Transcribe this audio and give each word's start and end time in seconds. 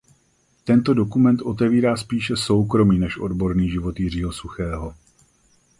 Tento 0.63 0.93
dokument 0.93 1.41
otevírá 1.41 1.97
spíše 1.97 2.35
soukromý 2.35 2.99
než 2.99 3.17
odborný 3.17 3.69
život 3.69 3.99
Jiřího 3.99 4.31
Suchého. 4.33 4.95